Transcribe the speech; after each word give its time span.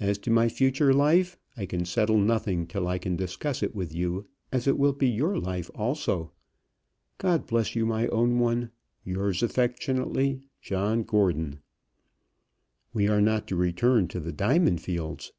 As 0.00 0.18
to 0.26 0.32
my 0.32 0.48
future 0.48 0.92
life, 0.92 1.38
I 1.56 1.64
can 1.64 1.84
settle 1.84 2.18
nothing 2.18 2.66
till 2.66 2.88
I 2.88 2.98
can 2.98 3.14
discuss 3.14 3.62
it 3.62 3.72
with 3.72 3.94
you, 3.94 4.26
as 4.50 4.66
it 4.66 4.76
will 4.76 4.92
be 4.94 5.08
your 5.08 5.38
life 5.38 5.70
also. 5.76 6.32
God 7.18 7.46
bless 7.46 7.76
you, 7.76 7.86
my 7.86 8.08
own 8.08 8.40
one. 8.40 8.72
Yours 9.04 9.44
affectionately, 9.44 10.40
JOHN 10.60 11.04
GORDON. 11.04 11.60
We 12.92 13.06
are 13.06 13.20
not 13.20 13.46
to 13.46 13.54
return 13.54 14.08
to 14.08 14.18
the 14.18 14.32
diamond 14.32 14.80
fields. 14.80 15.30